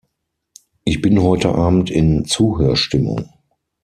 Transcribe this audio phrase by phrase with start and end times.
[0.83, 3.29] Ich bin heute Abend in Zuhörstimmung.